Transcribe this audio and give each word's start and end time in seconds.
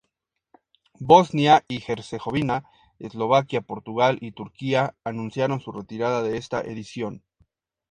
Bosnia 0.99 1.63
y 1.67 1.79
Herzegovina, 1.87 2.65
Eslovaquia, 2.97 3.61
Portugal 3.61 4.17
y 4.19 4.31
Turquía 4.31 4.95
anunciaron 5.03 5.59
su 5.59 5.71
retirada 5.71 6.23
de 6.23 6.37
esta 6.37 6.61
edición. 6.61 7.23